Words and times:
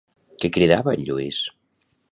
Què 0.43 0.51
cridava 0.55 0.95
en 0.99 1.05
Lluís? 1.11 1.43